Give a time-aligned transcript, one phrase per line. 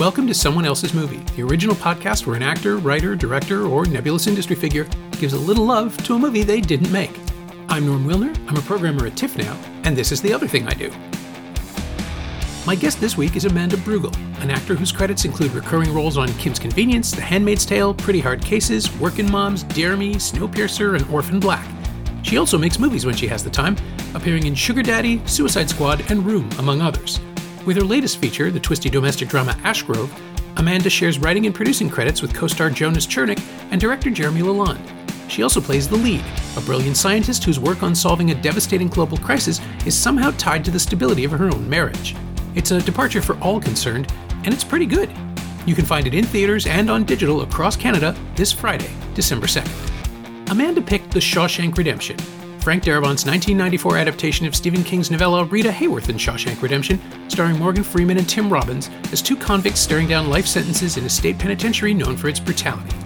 [0.00, 4.26] Welcome to Someone Else's Movie, the original podcast where an actor, writer, director, or nebulous
[4.26, 4.84] industry figure
[5.18, 7.10] gives a little love to a movie they didn't make.
[7.68, 9.54] I'm Norm Wilner, I'm a programmer at TIFF now,
[9.84, 10.90] and this is the other thing I do.
[12.64, 16.32] My guest this week is Amanda Brugel, an actor whose credits include recurring roles on
[16.38, 21.38] Kim's Convenience, The Handmaid's Tale, Pretty Hard Cases, Workin' Moms, Dare Me, Snowpiercer, and Orphan
[21.38, 21.68] Black.
[22.22, 23.76] She also makes movies when she has the time,
[24.14, 27.20] appearing in Sugar Daddy, Suicide Squad, and Room, among others.
[27.66, 30.10] With her latest feature, the twisty domestic drama Ashgrove,
[30.56, 34.80] Amanda shares writing and producing credits with co star Jonas Chernick and director Jeremy Lalonde.
[35.28, 36.24] She also plays the lead,
[36.56, 40.70] a brilliant scientist whose work on solving a devastating global crisis is somehow tied to
[40.70, 42.16] the stability of her own marriage.
[42.54, 44.12] It's a departure for all concerned,
[44.44, 45.10] and it's pretty good.
[45.66, 50.50] You can find it in theaters and on digital across Canada this Friday, December 2nd.
[50.50, 52.16] Amanda picked The Shawshank Redemption,
[52.62, 57.82] Frank Darabont's 1994 adaptation of Stephen King's novella Rita Hayworth and Shawshank Redemption, starring Morgan
[57.82, 61.94] Freeman and Tim Robbins as two convicts staring down life sentences in a state penitentiary
[61.94, 62.96] known for its brutality.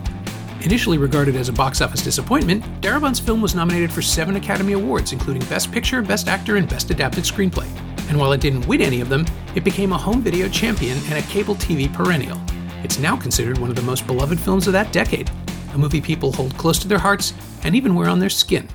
[0.62, 5.12] Initially regarded as a box office disappointment, Darabont's film was nominated for seven Academy Awards,
[5.12, 7.69] including Best Picture, Best Actor, and Best Adapted Screenplay
[8.08, 11.14] and while it didn't win any of them, it became a home video champion and
[11.14, 12.41] a cable TV perennial.
[12.82, 15.30] It's now considered one of the most beloved films of that decade,
[15.72, 17.32] a movie people hold close to their hearts
[17.64, 18.69] and even wear on their skin.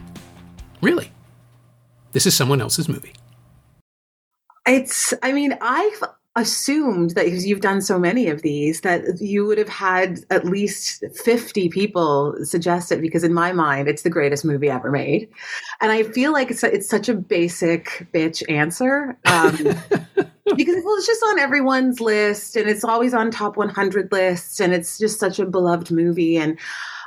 [0.82, 1.12] Really.
[2.12, 3.14] This is someone else's movie.
[4.66, 6.04] It's, I mean, I've
[6.36, 10.46] assumed that because you've done so many of these that you would have had at
[10.46, 15.28] least 50 people suggest it because in my mind it's the greatest movie ever made
[15.82, 19.58] and i feel like it's, it's such a basic bitch answer um,
[20.56, 24.72] because well, it's just on everyone's list and it's always on top 100 lists and
[24.72, 26.60] it's just such a beloved movie and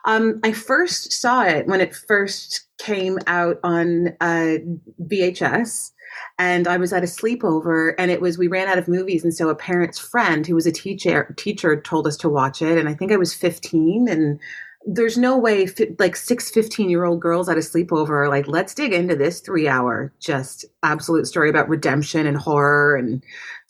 [0.04, 4.56] um, i first saw it when it first came out on uh,
[5.02, 5.92] vhs
[6.38, 9.34] and I was at a sleepover and it was we ran out of movies and
[9.34, 12.88] so a parent's friend who was a teacher teacher told us to watch it and
[12.88, 14.38] I think I was 15 and
[14.86, 18.92] there's no way like six 15 year old girls at a sleepover like let's dig
[18.92, 23.22] into this three hour just absolute story about redemption and horror and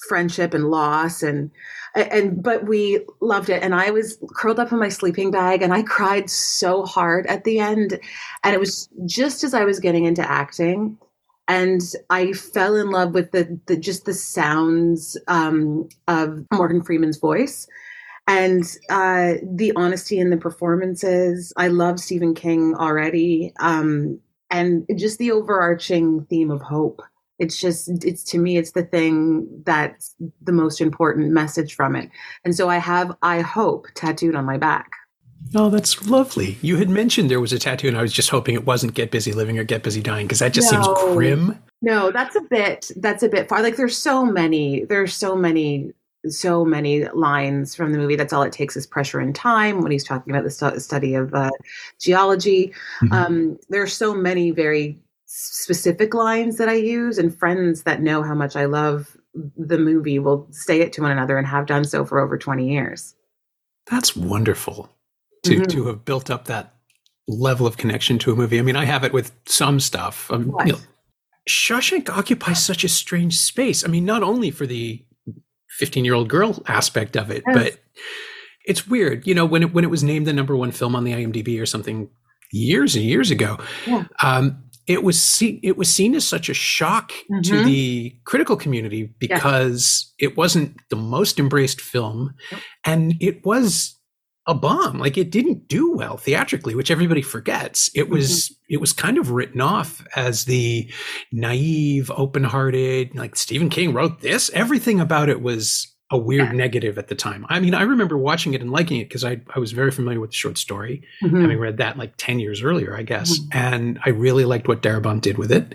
[0.09, 1.51] friendship and loss and
[1.95, 3.63] and but we loved it.
[3.63, 7.45] And i was curled up in my sleeping bag and i cried so hard at
[7.45, 7.99] the end.
[8.45, 10.99] And it was just as i was getting into acting
[11.49, 17.19] and I fell in love with the, the just the sounds um, of Morgan Freeman's
[17.19, 17.67] voice
[18.27, 21.53] and uh, the honesty in the performances.
[21.57, 27.03] I love Stephen King already, um, and just the overarching theme of hope.
[27.39, 32.09] It's just it's to me it's the thing that's the most important message from it.
[32.45, 34.91] And so I have I hope tattooed on my back.
[35.55, 36.57] Oh, that's lovely.
[36.63, 39.11] You had mentioned there was a tattoo, and I was just hoping it wasn't "Get
[39.11, 40.83] Busy Living" or "Get Busy Dying" because that just no.
[40.83, 41.59] seems grim.
[41.83, 42.91] No, that's a bit.
[42.97, 43.63] That's a bit far.
[43.63, 44.85] Like there's so many.
[44.85, 45.93] There's so many.
[46.29, 48.15] So many lines from the movie.
[48.15, 49.83] That's all it takes is pressure and time.
[49.83, 51.51] When he's talking about the stu- study of uh,
[52.01, 52.73] geology,
[53.03, 53.13] mm-hmm.
[53.13, 58.23] um, there are so many very specific lines that I use, and friends that know
[58.23, 59.17] how much I love
[59.57, 62.71] the movie will say it to one another and have done so for over twenty
[62.71, 63.17] years.
[63.91, 64.91] That's wonderful
[65.43, 65.65] to mm-hmm.
[65.65, 66.75] to have built up that
[67.27, 68.59] level of connection to a movie.
[68.59, 70.31] I mean, I have it with some stuff.
[70.31, 70.79] Um, you know,
[71.49, 73.85] Shawshank occupies such a strange space.
[73.85, 75.05] I mean, not only for the
[75.79, 77.57] 15 year old girl aspect of it, yes.
[77.57, 77.81] but
[78.65, 79.27] it's weird.
[79.27, 81.61] You know, when it when it was named the number one film on the IMDb
[81.61, 82.09] or something
[82.53, 84.05] years and years ago, yeah.
[84.23, 87.41] um, it was seen it was seen as such a shock mm-hmm.
[87.43, 92.35] to the critical community because it wasn't the most embraced film,
[92.85, 93.99] and it was
[94.47, 94.99] a bomb.
[94.99, 97.91] Like it didn't do well theatrically, which everybody forgets.
[97.95, 98.75] It was mm-hmm.
[98.75, 100.91] it was kind of written off as the
[101.31, 104.51] naive, open-hearted, like Stephen King wrote this.
[104.53, 106.53] Everything about it was a weird yeah.
[106.53, 107.47] negative at the time.
[107.49, 110.21] I mean, I remember watching it and liking it because I, I was very familiar
[110.21, 111.41] with the short story, mm-hmm.
[111.41, 113.39] having read that like 10 years earlier, I guess.
[113.39, 113.59] Mm-hmm.
[113.59, 115.75] And I really liked what Darabont did with it.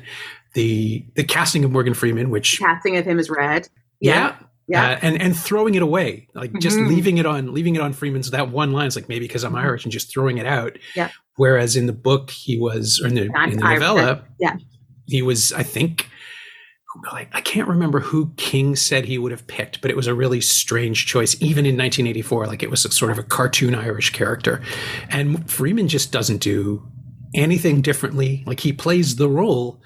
[0.53, 3.67] The the casting of Morgan Freeman, which casting of him is red.
[3.99, 4.13] Yeah.
[4.13, 4.91] yeah yeah.
[4.91, 6.89] Uh, and and throwing it away, like just mm-hmm.
[6.89, 9.53] leaving it on, leaving it on Freeman's that one line is like maybe because I'm
[9.53, 9.65] mm-hmm.
[9.65, 10.77] Irish and just throwing it out.
[10.95, 11.09] Yeah.
[11.35, 14.57] Whereas in the book, he was, or in the, in the novella, yeah,
[15.05, 16.09] he was, I think,
[17.11, 20.15] like I can't remember who King said he would have picked, but it was a
[20.15, 22.47] really strange choice, even in 1984.
[22.47, 24.61] Like it was a, sort of a cartoon Irish character,
[25.09, 26.85] and Freeman just doesn't do
[27.35, 28.43] anything differently.
[28.45, 29.81] Like he plays the role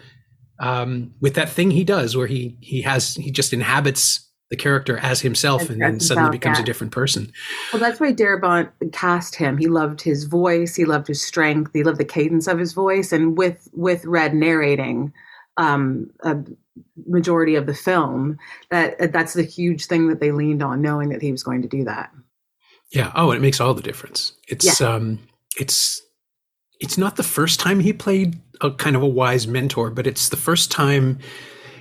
[0.60, 4.98] um, with that thing he does, where he he has he just inhabits the character
[4.98, 6.64] as himself and then suddenly becomes yeah.
[6.64, 7.32] a different person.
[7.72, 9.58] Well, that's why Darabont cast him.
[9.58, 13.14] He loved his voice, he loved his strength, he loved the cadence of his voice,
[13.14, 15.14] and with with Red narrating,
[15.56, 16.36] um, uh,
[17.08, 18.38] majority of the film
[18.70, 21.68] that that's the huge thing that they leaned on knowing that he was going to
[21.68, 22.12] do that
[22.92, 24.88] yeah oh and it makes all the difference it's yeah.
[24.88, 25.20] um
[25.60, 26.02] it's
[26.80, 30.30] it's not the first time he played a kind of a wise mentor but it's
[30.30, 31.20] the first time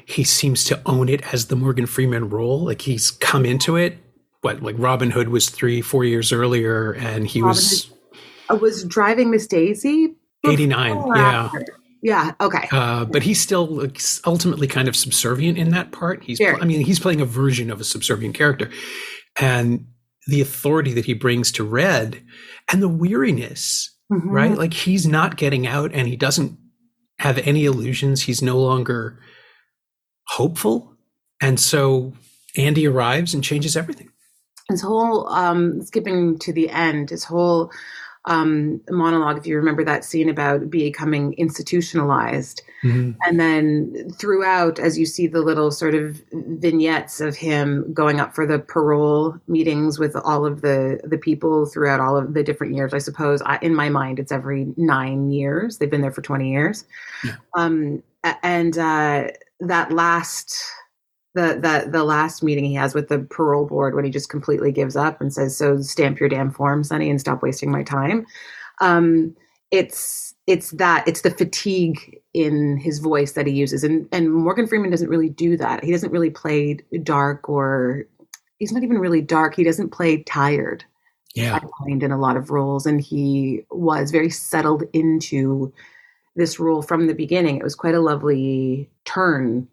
[0.06, 3.98] he seems to own it as the morgan freeman role like he's come into it
[4.40, 8.56] what like robin hood was three four years earlier and he robin was hood uh,
[8.56, 10.14] was driving miss daisy
[10.44, 11.50] 89 yeah
[12.02, 12.32] yeah.
[12.40, 12.66] Okay.
[12.72, 13.86] Uh, but he's still
[14.24, 16.24] ultimately kind of subservient in that part.
[16.24, 18.70] He's, I mean, he's playing a version of a subservient character,
[19.38, 19.86] and
[20.26, 22.22] the authority that he brings to Red,
[22.72, 24.30] and the weariness, mm-hmm.
[24.30, 24.56] right?
[24.56, 26.58] Like he's not getting out, and he doesn't
[27.18, 28.22] have any illusions.
[28.22, 29.20] He's no longer
[30.30, 30.94] hopeful,
[31.40, 32.12] and so
[32.56, 34.10] Andy arrives and changes everything.
[34.68, 37.72] His whole um, skipping to the end, his whole
[38.26, 42.62] um, monologue, if you remember that scene about becoming institutionalized.
[42.84, 43.12] Mm-hmm.
[43.22, 48.34] And then throughout, as you see the little sort of vignettes of him going up
[48.34, 52.74] for the parole meetings with all of the, the people throughout all of the different
[52.74, 55.78] years, I suppose I, in my mind, it's every nine years.
[55.78, 56.84] They've been there for 20 years.
[57.24, 57.36] Yeah.
[57.56, 58.02] Um,
[58.42, 59.28] and uh,
[59.60, 60.54] that last
[61.34, 64.72] the the the last meeting he has with the parole board when he just completely
[64.72, 68.26] gives up and says, "So stamp your damn form, Sonny, and stop wasting my time."
[68.80, 69.36] Um,
[69.70, 74.66] it's it's that it's the fatigue in his voice that he uses, and and Morgan
[74.66, 75.84] Freeman doesn't really do that.
[75.84, 78.06] He doesn't really play dark or
[78.58, 79.54] he's not even really dark.
[79.54, 80.84] He doesn't play tired.
[81.34, 85.72] Yeah, I find in a lot of roles, and he was very settled into
[86.40, 87.56] this role from the beginning.
[87.56, 89.68] It was quite a lovely turn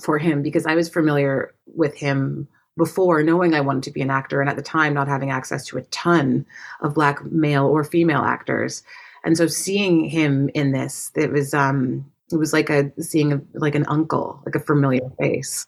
[0.00, 4.10] for him because I was familiar with him before knowing I wanted to be an
[4.10, 6.44] actor and at the time not having access to a ton
[6.80, 8.82] of black male or female actors.
[9.24, 13.40] And so seeing him in this, it was um it was like a seeing a,
[13.52, 15.66] like an uncle, like a familiar face.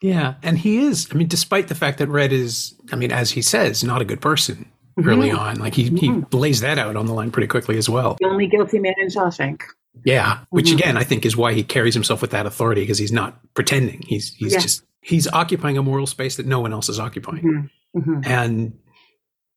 [0.00, 1.08] Yeah, and he is.
[1.10, 4.04] I mean, despite the fact that Red is, I mean, as he says, not a
[4.04, 5.08] good person mm-hmm.
[5.08, 5.58] early on.
[5.58, 6.22] Like he mm-hmm.
[6.30, 8.16] he lays that out on the line pretty quickly as well.
[8.20, 9.62] The only guilty man in Shawshank.
[10.04, 10.78] Yeah, which mm-hmm.
[10.78, 14.02] again I think is why he carries himself with that authority because he's not pretending.
[14.06, 14.60] He's he's yeah.
[14.60, 17.98] just he's occupying a moral space that no one else is occupying, mm-hmm.
[17.98, 18.20] Mm-hmm.
[18.24, 18.78] and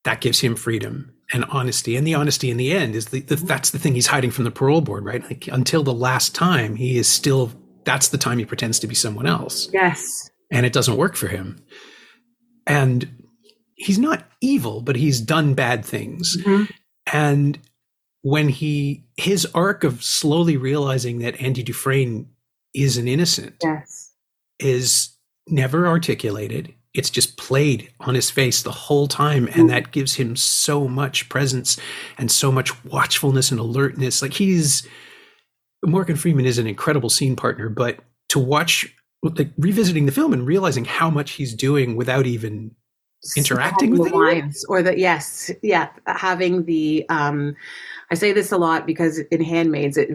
[0.04, 1.96] that gives him freedom and honesty.
[1.96, 4.46] And the honesty in the end is the, the, that's the thing he's hiding from
[4.46, 5.24] the parole board, right?
[5.24, 7.52] Like until the last time, he is still
[7.84, 9.70] that's the time he pretends to be someone else.
[9.74, 11.64] Yes, and it doesn't work for him.
[12.68, 13.21] And
[13.82, 16.38] he's not evil, but he's done bad things.
[16.38, 16.64] Mm-hmm.
[17.12, 17.60] And
[18.22, 22.30] when he his arc of slowly realizing that Andy Dufresne
[22.74, 24.14] is an innocent yes.
[24.60, 25.10] is
[25.48, 26.74] never articulated.
[26.94, 31.30] It's just played on his face the whole time, and that gives him so much
[31.30, 31.80] presence
[32.18, 34.22] and so much watchfulness and alertness.
[34.22, 34.88] Like he's
[35.84, 38.00] Morgan Freeman is an incredible scene partner, but
[38.30, 38.94] to watch
[39.24, 42.76] like revisiting the film and realizing how much he's doing without even
[43.38, 47.56] interacting with the lines or the yes yeah having the um
[48.10, 50.10] i say this a lot because in handmaids it,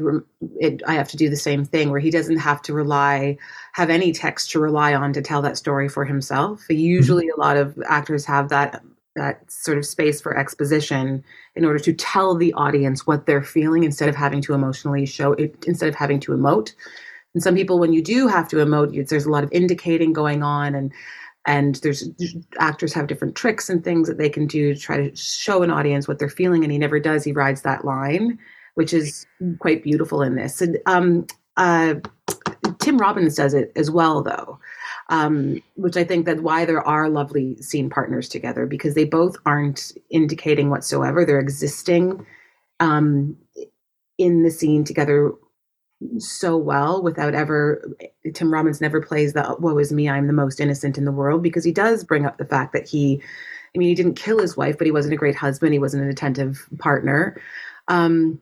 [0.59, 3.39] it i have to do the same thing where he doesn't have to rely
[3.77, 6.65] have any text to rely on to tell that story for himself.
[6.71, 7.39] Usually mm-hmm.
[7.39, 8.83] a lot of actors have that
[9.17, 11.23] that sort of space for exposition
[11.55, 15.35] in order to tell the audience what they're feeling instead of having to emotionally show
[15.35, 16.73] it instead of having to emote.
[17.35, 20.43] And some people when you do have to emote there's a lot of indicating going
[20.43, 20.91] on and
[21.47, 22.09] and there's
[22.59, 25.71] actors have different tricks and things that they can do to try to show an
[25.71, 27.25] audience what they're feeling and he never does.
[27.25, 28.39] He rides that line
[28.77, 29.27] which is
[29.59, 30.61] quite beautiful in this.
[30.61, 31.27] And um,
[31.57, 31.95] uh,
[32.79, 34.59] tim robbins does it as well though
[35.09, 39.37] um, which i think that why there are lovely scene partners together because they both
[39.47, 41.25] aren't indicating whatsoever.
[41.25, 42.27] They're existing
[42.81, 43.37] um,
[44.19, 45.33] in the scene together
[46.19, 47.83] so well without ever
[48.35, 51.43] Tim Robbins never plays the woe is me, I'm the most innocent in the world
[51.43, 53.21] because he does bring up the fact that he
[53.75, 56.05] I mean he didn't kill his wife, but he wasn't a great husband, he wasn't
[56.05, 57.41] an attentive partner.
[57.89, 58.41] Um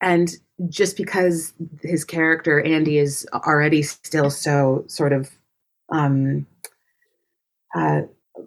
[0.00, 0.30] and
[0.68, 5.30] just because his character Andy is already still so sort of
[5.90, 6.46] um
[7.74, 8.02] uh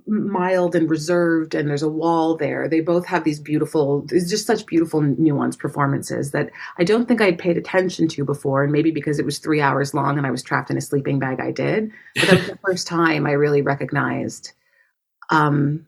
[0.06, 2.68] mild and reserved and there's a wall there.
[2.68, 7.22] They both have these beautiful it's just such beautiful nuanced performances that i don't think
[7.22, 10.32] i'd paid attention to before and maybe because it was three hours long and i
[10.32, 11.92] was trapped in a sleeping bag i did.
[12.16, 14.52] But that was the first time i really recognized
[15.30, 15.86] um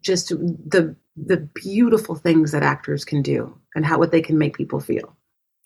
[0.00, 4.56] just the the beautiful things that actors can do and how what they can make
[4.56, 5.16] people feel.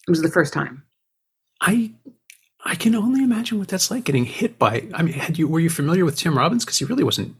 [0.07, 0.83] It was the first time.
[1.61, 1.92] I
[2.69, 4.87] I can only imagine what that's like getting hit by.
[4.95, 7.35] I mean, had you were you familiar with Tim Robbins because he really wasn't.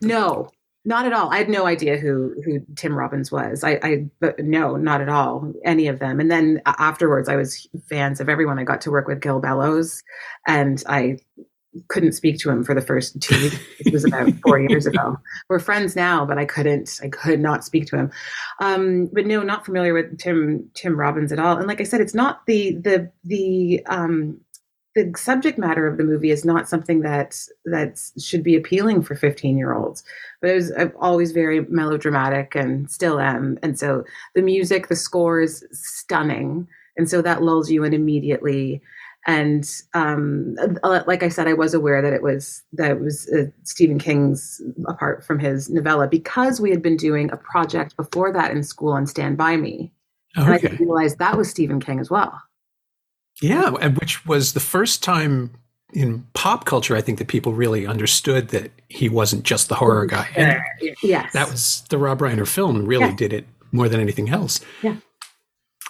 [0.00, 0.50] No,
[0.86, 1.30] Not at all.
[1.30, 3.62] I had no idea who who Tim Robbins was.
[3.62, 5.52] I, I but no, not at all.
[5.64, 6.18] Any of them.
[6.18, 8.58] And then afterwards, I was fans of everyone.
[8.58, 10.02] I got to work with Gil Bellows,
[10.46, 11.18] and I
[11.88, 13.58] couldn't speak to him for the first two weeks.
[13.80, 15.18] It was about four years ago.
[15.50, 16.98] We're friends now, but I couldn't.
[17.02, 18.10] I could not speak to him.
[18.60, 21.58] Um, but no, not familiar with Tim Tim Robbins at all.
[21.58, 24.40] And like I said, it's not the the the um,
[24.94, 29.14] the subject matter of the movie is not something that that should be appealing for
[29.14, 30.02] 15 year olds
[30.40, 34.04] but it was always very melodramatic and still am and so
[34.34, 36.66] the music the score is stunning
[36.96, 38.82] and so that lulls you in immediately
[39.26, 43.28] and um, uh, like I said, I was aware that it was that it was
[43.28, 48.32] uh, Stephen King's apart from his novella because we had been doing a project before
[48.32, 49.92] that in school on Stand by Me,
[50.38, 50.46] okay.
[50.46, 52.40] and I didn't realize that was Stephen King as well.
[53.40, 55.50] Yeah, which was the first time
[55.92, 60.06] in pop culture, I think that people really understood that he wasn't just the horror
[60.06, 60.28] guy.
[60.36, 60.60] And
[61.02, 62.84] yes, that was the Rob Reiner film.
[62.84, 63.18] Really yes.
[63.18, 64.60] did it more than anything else.
[64.82, 64.96] Yeah.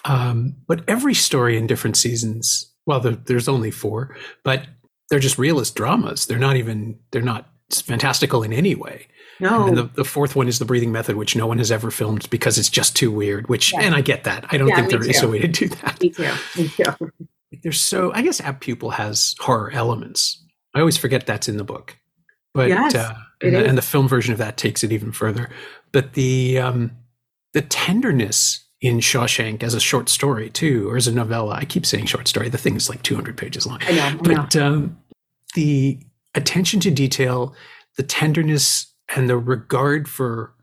[0.04, 2.72] Um, but every story in different seasons.
[2.86, 4.66] Well, there, there's only four, but
[5.10, 6.26] they're just realist dramas.
[6.26, 6.98] They're not even.
[7.10, 9.06] They're not fantastical in any way.
[9.38, 9.66] No.
[9.66, 12.28] And the, the fourth one is the breathing method, which no one has ever filmed
[12.30, 13.48] because it's just too weird.
[13.48, 13.80] Which, yeah.
[13.80, 14.44] and I get that.
[14.50, 15.08] I don't yeah, think there too.
[15.08, 16.00] is a way to do that.
[16.00, 16.30] Me too.
[16.56, 17.10] Me too.
[17.62, 18.12] There's so.
[18.12, 20.44] I guess Apt Pupil has horror elements.
[20.74, 21.96] I always forget that's in the book,
[22.54, 25.50] but yes, uh, and, the, and, the, film version of that takes it even further.
[25.90, 26.92] But the um,
[27.52, 31.54] the tenderness in Shawshank as a short story too, or as a novella.
[31.54, 32.48] I keep saying short story.
[32.48, 33.80] The thing is like 200 pages long.
[33.82, 34.18] I know.
[34.22, 34.98] But um,
[35.54, 35.98] the
[36.34, 37.54] attention to detail,
[37.96, 40.54] the tenderness and the regard for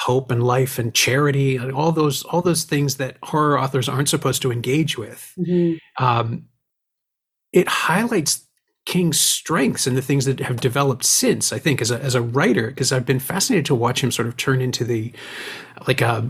[0.00, 4.10] hope and life and charity and all those all those things that horror authors aren't
[4.10, 6.04] supposed to engage with mm-hmm.
[6.04, 6.44] um,
[7.52, 8.46] it highlights
[8.84, 12.20] king's strengths and the things that have developed since i think as a, as a
[12.20, 15.12] writer because i've been fascinated to watch him sort of turn into the
[15.88, 16.28] like a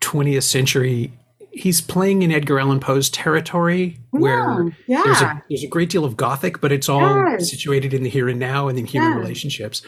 [0.00, 1.12] 20th century
[1.50, 5.00] he's playing in Edgar Allan Poe's territory where yeah.
[5.02, 7.50] there's, a, there's a great deal of gothic, but it's all yes.
[7.50, 9.18] situated in the here and now and in human yes.
[9.18, 9.82] relationships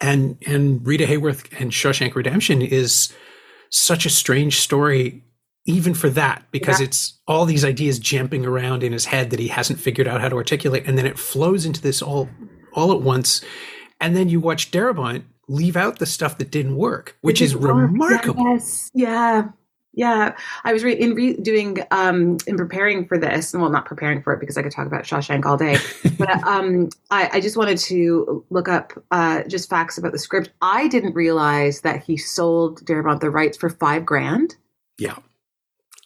[0.00, 3.12] and and Rita Hayworth and Shawshank Redemption is
[3.70, 5.24] such a strange story
[5.66, 6.86] even for that because yeah.
[6.86, 10.28] it's all these ideas jumping around in his head that he hasn't figured out how
[10.28, 12.28] to articulate and then it flows into this all
[12.72, 13.42] all at once.
[14.00, 18.44] And then you watch Darabont leave out the stuff that didn't work which is remarkable.
[18.44, 18.90] Yes.
[18.94, 19.48] Yeah
[19.94, 23.86] yeah, I was re- in re- doing um, in preparing for this, and well, not
[23.86, 25.78] preparing for it because I could talk about Shawshank all day,
[26.18, 30.50] but um, I, I, just wanted to look up uh, just facts about the script.
[30.62, 34.54] I didn't realize that he sold Darabont the rights for five grand.
[34.98, 35.16] Yeah,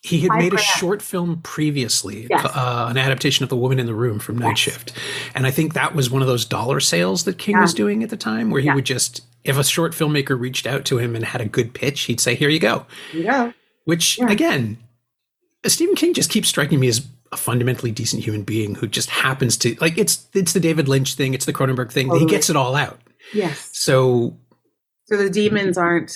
[0.00, 0.60] he had five made grand.
[0.60, 2.44] a short film previously, yes.
[2.46, 4.58] uh, an adaptation of The Woman in the Room from Night yes.
[4.58, 4.92] Shift,
[5.34, 7.62] and I think that was one of those dollar sales that King yeah.
[7.62, 8.74] was doing at the time, where he yeah.
[8.74, 12.02] would just if a short filmmaker reached out to him and had a good pitch,
[12.02, 14.30] he'd say, "Here you go." Here you go which yeah.
[14.30, 14.78] again,
[15.66, 19.56] Stephen King just keeps striking me as a fundamentally decent human being who just happens
[19.56, 22.08] to like it's it's the David Lynch thing, it's the Cronenberg thing.
[22.08, 22.20] Totally.
[22.20, 23.00] He gets it all out.
[23.32, 23.70] Yes.
[23.72, 24.36] So
[25.06, 26.12] so the demons aren't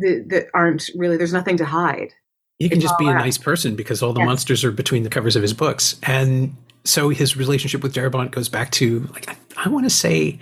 [0.00, 2.12] that aren't really there's nothing to hide.
[2.58, 3.18] He can it's just be a out.
[3.18, 4.26] nice person because all the yes.
[4.26, 5.98] monsters are between the covers of his books.
[6.02, 10.38] And so his relationship with Darabont goes back to like I, I want to say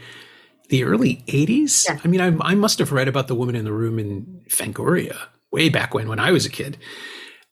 [0.69, 1.87] the early 80s.
[2.05, 5.29] I mean, I, I must have read about the woman in the room in Fangoria
[5.53, 6.79] way back when, when I was a kid.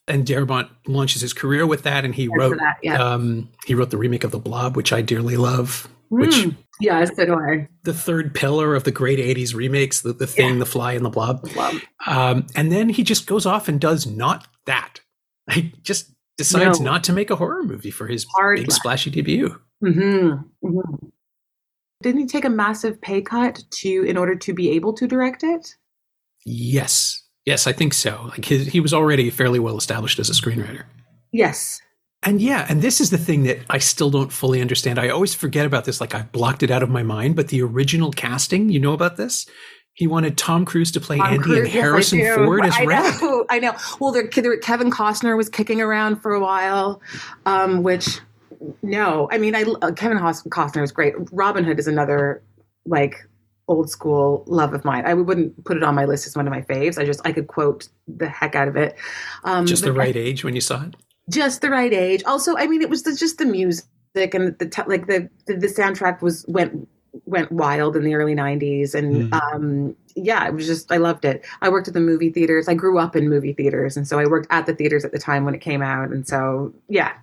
[0.09, 3.03] And Darabont launches his career with that, and he wrote that, yeah.
[3.03, 5.89] um, he wrote the remake of The Blob, which I dearly love.
[6.13, 7.69] Mm, which yeah, so do I.
[7.83, 10.59] The third pillar of the great '80s remakes, the, the Thing, yeah.
[10.61, 11.43] The Fly, and The Blob.
[11.43, 11.75] The blob.
[12.07, 15.01] Um, and then he just goes off and does not that.
[15.53, 16.93] He just decides no.
[16.93, 19.61] not to make a horror movie for his Hard big splashy debut.
[19.83, 20.67] Mm-hmm.
[20.67, 21.07] Mm-hmm.
[22.03, 25.43] Didn't he take a massive pay cut to in order to be able to direct
[25.43, 25.77] it?
[26.45, 28.27] Yes, Yes, I think so.
[28.31, 30.83] Like his, he was already fairly well established as a screenwriter.
[31.33, 31.81] Yes.
[32.23, 34.99] And yeah, and this is the thing that I still don't fully understand.
[34.99, 37.37] I always forget about this, like I've blocked it out of my mind.
[37.37, 39.47] But the original casting, you know about this?
[39.93, 42.85] He wanted Tom Cruise to play Tom Andy Cruise, and Harrison yes, Ford as I
[42.85, 43.23] Red.
[43.23, 43.75] Know, I know.
[44.01, 47.01] Well, there, Kevin Costner was kicking around for a while,
[47.47, 48.21] um, which
[48.83, 49.63] no, I mean, I
[49.93, 51.15] Kevin Costner is great.
[51.33, 52.43] Robin Hood is another
[52.85, 53.27] like
[53.69, 55.05] old school love of mine.
[55.07, 56.99] I wouldn't put it on my list as one of my faves.
[56.99, 58.97] I just I could quote the heck out of it.
[59.45, 60.95] Um, just the right I, age when you saw it.
[61.29, 62.23] Just the right age.
[62.25, 65.07] Also, I mean, it was the, just the music and the like.
[65.07, 66.89] The, the, the soundtrack was went
[67.25, 69.55] went wild in the early '90s, and mm.
[69.55, 71.45] um, yeah, it was just I loved it.
[71.61, 72.69] I worked at the movie theaters.
[72.69, 75.19] I grew up in movie theaters, and so I worked at the theaters at the
[75.19, 77.15] time when it came out, and so yeah,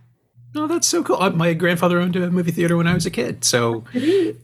[0.55, 1.17] Oh, that's so cool.
[1.31, 3.43] My grandfather owned a movie theater when I was a kid.
[3.43, 3.83] So,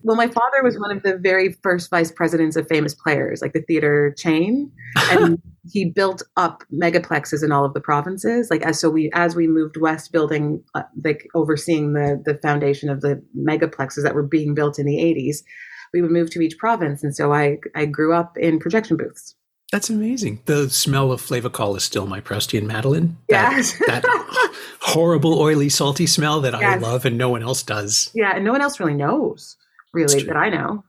[0.04, 3.54] well, my father was one of the very first vice presidents of famous players, like
[3.54, 4.72] the theater chain,
[5.12, 5.40] and
[5.72, 8.50] he built up megaplexes in all of the provinces.
[8.50, 12.90] Like as so, we as we moved west, building uh, like overseeing the the foundation
[12.90, 15.44] of the megaplexes that were being built in the eighties.
[15.94, 19.36] We would move to each province, and so I I grew up in projection booths.
[19.72, 20.42] That's amazing.
[20.46, 23.18] The smell of Flavacol is still my Proustian Madeleine.
[23.30, 24.04] That, that
[24.94, 26.64] horrible, oily, salty smell that yes.
[26.64, 28.10] I love and no one else does.
[28.14, 29.58] Yeah, and no one else really knows,
[29.94, 30.84] really, that I know.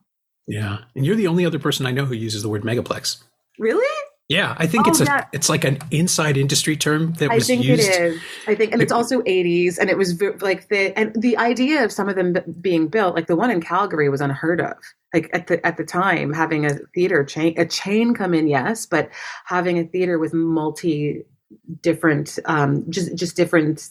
[0.47, 0.79] Yeah.
[0.95, 3.23] And you're the only other person I know who uses the word megaplex.
[3.59, 3.87] Really?
[4.31, 5.25] Yeah, I think oh, it's a yeah.
[5.33, 7.63] it's like an inside industry term that was used.
[7.63, 8.21] I think it is.
[8.47, 11.91] I think, and it's also 80s, and it was like the and the idea of
[11.91, 14.77] some of them being built, like the one in Calgary, was unheard of.
[15.13, 18.87] Like at the at the time, having a theater chain a chain come in, yes,
[18.87, 19.11] but
[19.47, 21.25] having a theater with multi
[21.81, 23.91] different, um, just just different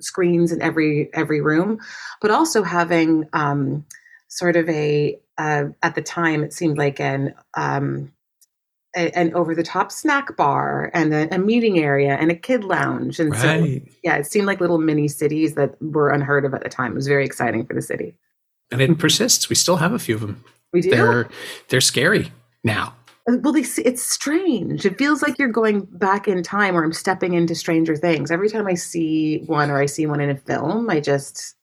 [0.00, 1.78] screens in every every room,
[2.20, 3.84] but also having um,
[4.28, 8.12] sort of a uh, at the time it seemed like an um,
[8.96, 12.64] a, an over the top snack bar and a, a, meeting area and a kid
[12.64, 13.20] lounge.
[13.20, 13.40] And right.
[13.40, 16.92] so, yeah, it seemed like little mini cities that were unheard of at the time.
[16.92, 18.14] It was very exciting for the city.
[18.72, 19.48] And it persists.
[19.48, 20.44] We still have a few of them.
[20.72, 20.90] We do.
[20.90, 21.28] They're
[21.68, 22.94] they're scary now.
[23.28, 24.84] Uh, well, they, it's strange.
[24.86, 28.30] It feels like you're going back in time, or I'm stepping into Stranger Things.
[28.30, 31.54] Every time I see one, or I see one in a film, I just,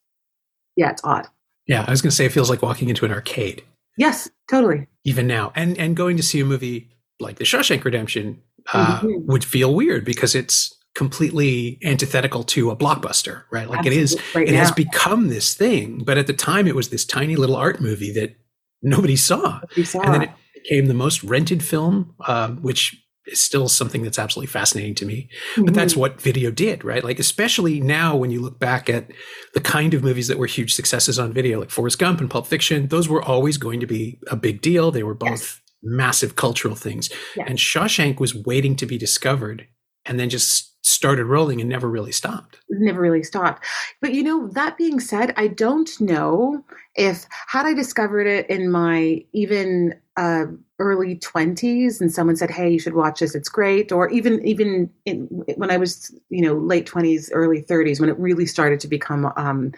[0.76, 1.28] yeah, it's odd.
[1.68, 3.64] Yeah, I was going to say it feels like walking into an arcade.
[3.98, 4.88] Yes, totally.
[5.04, 8.42] Even now, and and going to see a movie like The Shawshank Redemption
[8.74, 9.26] uh, mm-hmm.
[9.32, 13.70] would feel weird because it's completely antithetical to a blockbuster, right?
[13.70, 14.00] Like Absolutely.
[14.00, 14.60] it is, right it now.
[14.60, 18.12] has become this thing, but at the time it was this tiny little art movie
[18.14, 18.36] that
[18.82, 20.02] nobody saw, nobody saw.
[20.02, 20.30] and then it
[20.64, 22.96] became the most rented film, um, which
[23.28, 25.30] is still something that's absolutely fascinating to me.
[25.54, 25.66] Mm-hmm.
[25.66, 26.02] But that's mm-hmm.
[26.02, 27.04] what video did, right?
[27.04, 29.12] Like especially now when you look back at
[29.54, 32.48] the kind of movies that were huge successes on video, like Forrest Gump and Pulp
[32.48, 34.92] Fiction, those were always going to be a big deal.
[34.92, 35.29] They were both.
[35.29, 37.10] Yes massive cultural things.
[37.36, 37.46] Yeah.
[37.48, 39.68] And Shawshank was waiting to be discovered
[40.05, 42.60] and then just started rolling and never really stopped.
[42.70, 43.64] Never really stopped.
[44.01, 48.70] But you know, that being said, I don't know if had I discovered it in
[48.70, 50.46] my even uh,
[50.79, 53.36] early 20s and someone said, "Hey, you should watch this.
[53.36, 58.00] It's great." Or even even in, when I was, you know, late 20s, early 30s
[58.00, 59.72] when it really started to become um,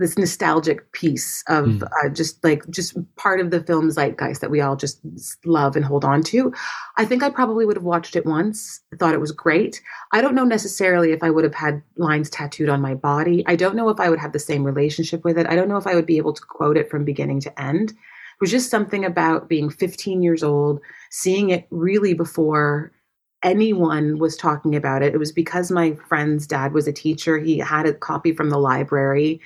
[0.00, 1.88] this nostalgic piece of mm.
[2.02, 5.00] uh, just like just part of the film zeitgeist that we all just
[5.44, 6.52] love and hold on to.
[6.96, 9.80] I think I probably would have watched it once, thought it was great.
[10.12, 13.44] I don't know necessarily if I would have had lines tattooed on my body.
[13.46, 15.46] I don't know if I would have the same relationship with it.
[15.46, 17.90] I don't know if I would be able to quote it from beginning to end.
[17.90, 22.90] It was just something about being 15 years old, seeing it really before
[23.42, 25.14] anyone was talking about it.
[25.14, 27.38] It was because my friend's dad was a teacher.
[27.38, 29.40] He had a copy from the library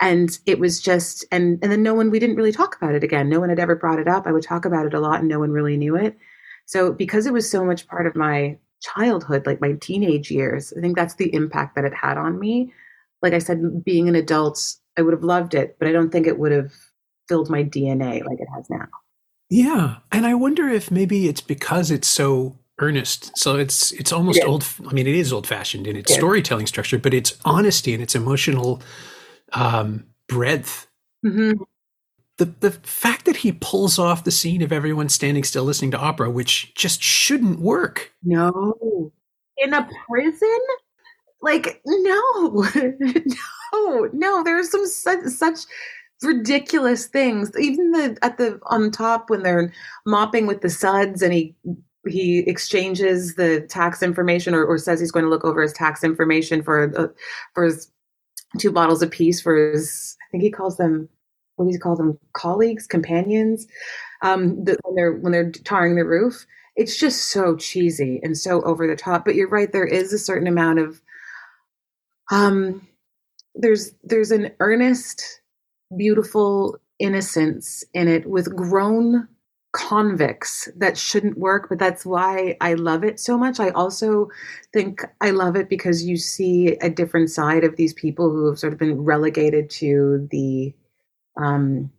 [0.00, 3.04] and it was just and and then no one we didn't really talk about it
[3.04, 5.20] again no one had ever brought it up i would talk about it a lot
[5.20, 6.16] and no one really knew it
[6.66, 10.80] so because it was so much part of my childhood like my teenage years i
[10.80, 12.72] think that's the impact that it had on me
[13.22, 16.26] like i said being an adult i would have loved it but i don't think
[16.26, 16.72] it would have
[17.28, 18.86] filled my dna like it has now
[19.50, 24.38] yeah and i wonder if maybe it's because it's so earnest so it's it's almost
[24.38, 24.46] yeah.
[24.46, 26.16] old i mean it is old fashioned in its yeah.
[26.16, 28.80] storytelling structure but its honesty and its emotional
[29.52, 30.86] um, breadth.
[31.24, 31.62] Mm-hmm.
[32.38, 35.98] The the fact that he pulls off the scene of everyone standing still listening to
[35.98, 38.12] opera, which just shouldn't work.
[38.22, 39.12] No,
[39.58, 40.58] in a prison,
[41.42, 42.66] like no,
[43.74, 44.42] no, no.
[44.42, 45.58] There's some such, such
[46.22, 47.52] ridiculous things.
[47.58, 49.70] Even the at the on top when they're
[50.06, 51.54] mopping with the suds, and he
[52.08, 56.02] he exchanges the tax information or, or says he's going to look over his tax
[56.02, 57.08] information for uh,
[57.54, 57.90] for his
[58.58, 61.08] two bottles apiece for his, I think he calls them,
[61.56, 62.18] what do you call them?
[62.32, 63.66] Colleagues, companions,
[64.22, 66.46] um, the, when they're, when they're tarring the roof.
[66.76, 69.24] It's just so cheesy and so over the top.
[69.24, 71.00] But you're right, there is a certain amount of,
[72.30, 72.86] um,
[73.54, 75.40] there's, there's an earnest,
[75.96, 79.28] beautiful innocence in it with grown
[79.72, 83.60] convicts that shouldn't work, but that's why I love it so much.
[83.60, 84.28] I also
[84.72, 88.58] think I love it because you see a different side of these people who have
[88.58, 90.74] sort of been relegated to the
[91.36, 91.90] um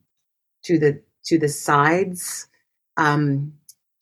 [0.63, 2.47] to the to the sides
[2.97, 3.53] um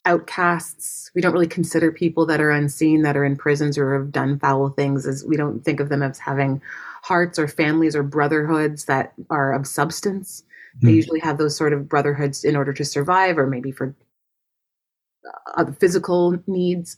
[0.06, 4.12] outcasts we don't really consider people that are unseen that are in prisons or have
[4.12, 6.62] done foul things as we don't think of them as having
[7.04, 10.44] hearts or families or brotherhoods that are of substance
[10.82, 10.96] they mm.
[10.96, 13.96] usually have those sort of brotherhoods in order to survive, or maybe for
[15.26, 16.98] uh, other physical needs.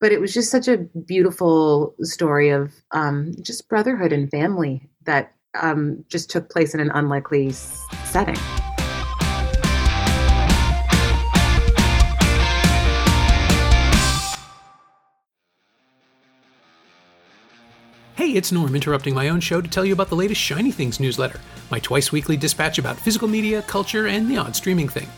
[0.00, 5.34] but it was just such a beautiful story of um, just brotherhood and family that
[5.60, 8.36] um, just took place in an unlikely setting.
[18.26, 20.98] Hey, it's Norm interrupting my own show to tell you about the latest Shiny Things
[20.98, 21.38] newsletter,
[21.70, 25.08] my twice weekly dispatch about physical media, culture, and the odd streaming thing.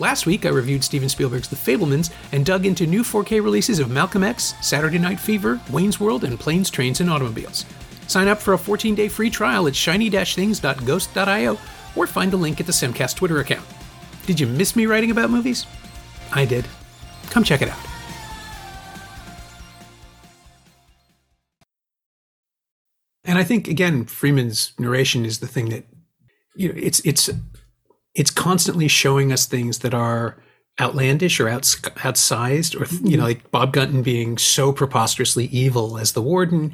[0.00, 3.88] Last week, I reviewed Steven Spielberg's The Fabelmans and dug into new 4K releases of
[3.88, 7.66] Malcolm X, Saturday Night Fever, Wayne's World, and Planes, Trains, and Automobiles.
[8.08, 11.58] Sign up for a 14 day free trial at shiny-things.ghost.io
[11.94, 13.66] or find the link at the Simcast Twitter account.
[14.26, 15.66] Did you miss me writing about movies?
[16.32, 16.66] I did.
[17.30, 17.89] Come check it out.
[23.40, 25.84] I think again, Freeman's narration is the thing that
[26.54, 27.30] you know it's it's
[28.14, 30.42] it's constantly showing us things that are
[30.80, 36.12] outlandish or outs- outsized, or you know, like Bob Gunton being so preposterously evil as
[36.12, 36.72] the warden,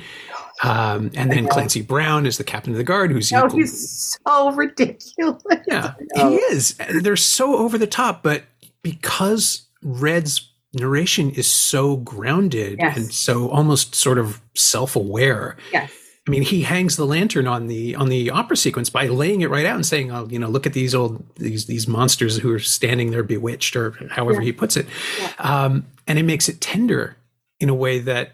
[0.62, 4.18] um, and then Clancy Brown as the captain of the guard, who's oh, equal- he's
[4.26, 5.42] so ridiculous.
[5.66, 6.76] Yeah, he is.
[7.02, 8.44] They're so over the top, but
[8.82, 12.96] because Red's narration is so grounded yes.
[12.96, 15.56] and so almost sort of self-aware.
[15.72, 15.90] Yes
[16.26, 19.50] I mean, he hangs the lantern on the on the opera sequence by laying it
[19.50, 22.52] right out and saying, "Oh, you know, look at these old these these monsters who
[22.52, 24.46] are standing there bewitched," or however yeah.
[24.46, 24.86] he puts it,
[25.20, 25.32] yeah.
[25.38, 27.16] um, and it makes it tender
[27.60, 28.32] in a way that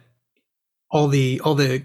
[0.91, 1.83] all the all the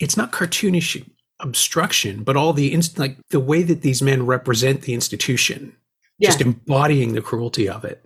[0.00, 4.82] it's not cartoonish obstruction, but all the inst- like the way that these men represent
[4.82, 5.76] the institution,
[6.18, 6.30] yeah.
[6.30, 8.04] just embodying the cruelty of it,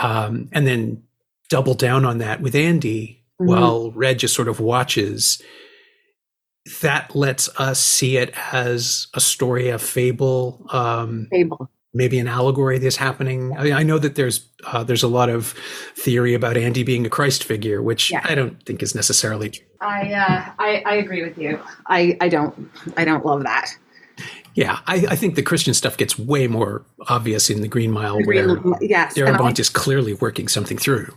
[0.00, 1.02] um, and then
[1.50, 3.50] double down on that with Andy mm-hmm.
[3.50, 5.42] while Red just sort of watches
[6.82, 12.78] that lets us see it as a story, a fable, um, fable, maybe an allegory
[12.78, 13.56] that's happening.
[13.56, 15.54] I, I know that there's uh, there's a lot of
[15.94, 18.20] theory about Andy being a Christ figure, which yeah.
[18.24, 19.66] I don't think is necessarily true.
[19.80, 21.60] I, uh, I I agree with you.
[21.86, 23.70] I I don't I don't love that.
[24.54, 28.16] Yeah, I, I, think the Christian stuff gets way more obvious in the Green Mile,
[28.16, 31.14] the Green, where yes, Darabont is clearly working something through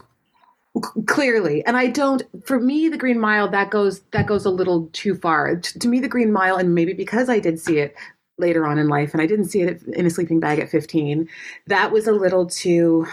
[1.06, 1.66] clearly.
[1.66, 5.16] And i don't for me the green mile that goes that goes a little too
[5.16, 5.58] far.
[5.58, 7.96] To, to me the green mile and maybe because i did see it
[8.38, 11.28] later on in life and i didn't see it in a sleeping bag at 15
[11.68, 13.06] that was a little too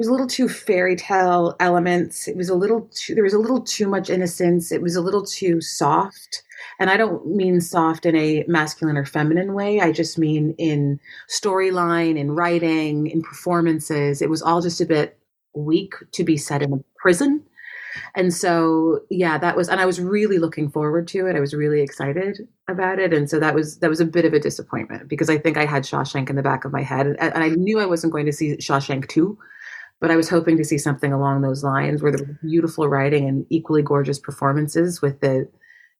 [0.00, 2.26] it was a little too fairy tale elements.
[2.26, 4.72] It was a little too there was a little too much innocence.
[4.72, 6.42] It was a little too soft.
[6.78, 9.80] And i don't mean soft in a masculine or feminine way.
[9.80, 14.22] I just mean in storyline in writing in performances.
[14.22, 15.18] It was all just a bit
[15.54, 17.42] week to be set in a prison.
[18.14, 21.36] And so, yeah, that was, and I was really looking forward to it.
[21.36, 23.12] I was really excited about it.
[23.12, 25.64] And so that was, that was a bit of a disappointment because I think I
[25.64, 28.32] had Shawshank in the back of my head and, I knew I wasn't going to
[28.32, 29.36] see Shawshank 2,
[30.00, 33.44] but I was hoping to see something along those lines where was beautiful writing and
[33.50, 35.48] equally gorgeous performances with the,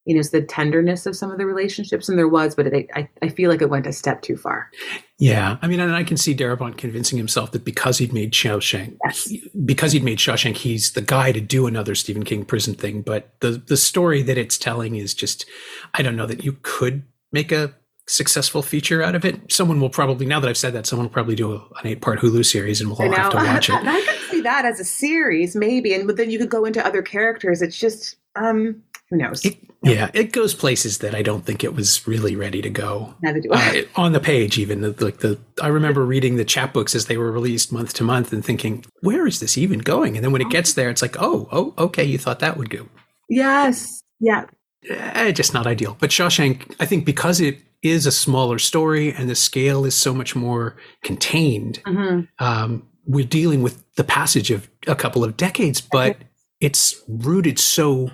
[0.06, 2.88] you know, it's the tenderness of some of the relationships, and there was, but it,
[2.94, 4.70] I, I feel like it went a step too far.
[5.18, 8.96] Yeah, I mean, and I can see Darabont convincing himself that because he'd made Shawshank,
[9.04, 9.32] yes.
[9.64, 13.02] because he'd made Shawshank, he's the guy to do another Stephen King prison thing.
[13.02, 15.44] But the the story that it's telling is just,
[15.92, 17.74] I don't know that you could make a
[18.10, 19.52] successful feature out of it.
[19.52, 22.00] Someone will probably, now that I've said that, someone will probably do a, an eight
[22.00, 23.74] part Hulu series, and we'll all have to watch it.
[23.84, 26.84] I could see that as a series, maybe, and but then you could go into
[26.84, 27.62] other characters.
[27.62, 29.44] It's just, um, who knows?
[29.44, 33.14] It, yeah, it goes places that I don't think it was really ready to go.
[33.22, 33.86] Neither do I.
[33.96, 37.32] Uh, on the page, even like the, I remember reading the chapbooks as they were
[37.32, 40.16] released month to month and thinking, where is this even going?
[40.16, 42.68] And then when it gets there, it's like, oh, oh, okay, you thought that would
[42.68, 42.86] go.
[43.30, 44.02] Yes.
[44.18, 44.44] Yeah.
[44.88, 45.96] Eh, just not ideal.
[45.98, 50.12] But Shawshank, I think because it is a smaller story and the scale is so
[50.12, 52.44] much more contained, mm-hmm.
[52.44, 56.18] um, we're dealing with the passage of a couple of decades, but
[56.60, 58.10] it's rooted so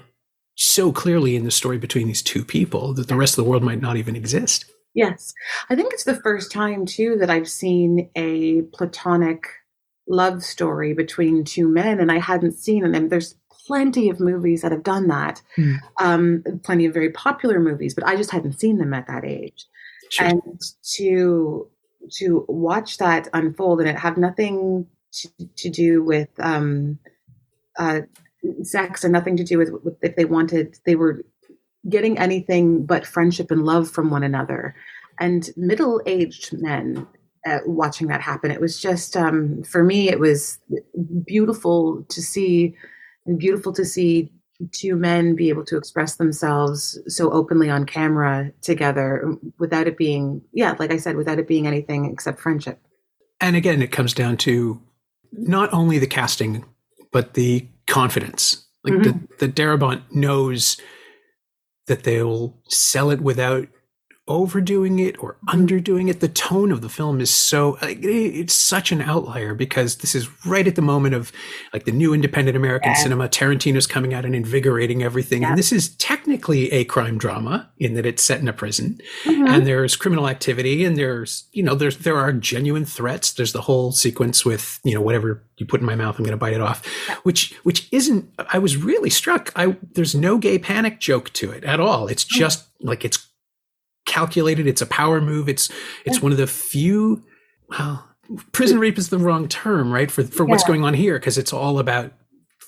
[0.57, 3.62] so clearly in the story between these two people that the rest of the world
[3.62, 4.64] might not even exist.
[4.95, 5.35] Yes.
[5.69, 9.47] I think it's the first time, too, that I've seen a platonic
[10.09, 12.85] love story between two men, and I hadn't seen.
[12.85, 15.77] And there's plenty of movies that have done that, mm.
[16.01, 19.66] um, plenty of very popular movies, but I just hadn't seen them at that age.
[20.11, 20.27] Sure.
[20.29, 20.61] And
[20.97, 21.69] to
[22.19, 27.01] to watch that unfold and it have nothing to, to do with um,
[27.79, 28.03] uh,
[28.62, 31.24] sex and nothing to do with, with if they wanted they were
[31.88, 34.74] getting anything but friendship and love from one another.
[35.20, 37.06] And middle-aged men
[37.46, 40.59] uh, watching that happen it was just um, for me it was
[41.24, 42.74] beautiful to see
[43.38, 44.32] beautiful to see
[44.72, 50.42] two men be able to express themselves so openly on camera together without it being
[50.52, 52.80] yeah like i said without it being anything except friendship.
[53.40, 54.82] And again it comes down to
[55.32, 56.64] not only the casting
[57.12, 58.66] but the confidence.
[58.85, 59.27] Like mm-hmm.
[59.38, 60.81] the, the Darabont knows
[61.87, 63.68] that they'll sell it without
[64.28, 66.20] overdoing it or underdoing it.
[66.20, 70.66] The tone of the film is so it's such an outlier because this is right
[70.66, 71.30] at the moment of
[71.72, 72.98] like the new independent American yeah.
[72.98, 73.28] cinema.
[73.28, 75.50] Tarantino's coming out and invigorating everything, yeah.
[75.50, 79.46] and this is technically a crime drama in that it's set in a prison, mm-hmm.
[79.46, 83.32] and there's criminal activity, and there's you know there's there are genuine threats.
[83.32, 86.32] There's the whole sequence with you know whatever you put in my mouth, I'm going
[86.32, 87.16] to bite it off, yeah.
[87.22, 88.28] which which isn't.
[88.52, 89.52] I was really struck.
[89.56, 92.08] I there's no gay panic joke to it at all.
[92.08, 92.30] It's mm.
[92.30, 93.26] just like it's
[94.07, 94.66] calculated.
[94.66, 95.49] It's a power move.
[95.49, 95.71] It's
[96.05, 96.23] it's yeah.
[96.23, 97.23] one of the few.
[97.69, 98.09] Well,
[98.53, 100.11] prison rape is the wrong term, right?
[100.11, 100.51] For for yeah.
[100.51, 102.12] what's going on here, because it's all about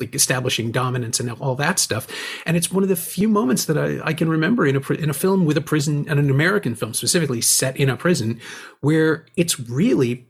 [0.01, 2.07] like establishing dominance and all that stuff.
[2.47, 5.11] And it's one of the few moments that I, I can remember in a in
[5.11, 8.41] a film with a prison and an American film specifically set in a prison
[8.81, 10.29] where it's really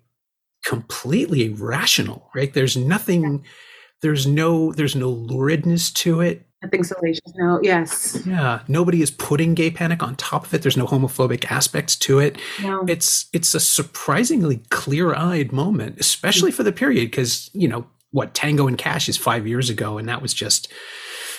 [0.65, 2.53] completely rational, right?
[2.53, 3.23] There's nothing.
[3.23, 3.51] Yeah.
[4.01, 6.47] There's no there's no luridness to it.
[6.63, 7.21] Nothing salacious.
[7.37, 8.21] No, yes.
[8.27, 8.61] Yeah.
[8.67, 10.63] Nobody is putting gay panic on top of it.
[10.63, 12.37] There's no homophobic aspects to it.
[12.61, 12.85] No.
[12.89, 18.67] It's it's a surprisingly clear-eyed moment, especially for the period, because you know what Tango
[18.67, 20.73] and Cash is five years ago, and that was just